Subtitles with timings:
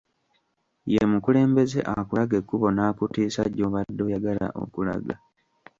[0.91, 5.15] Ye mukulembeze akulaga ekkubo n'akutiisa gy'obadde oyagala okulaga.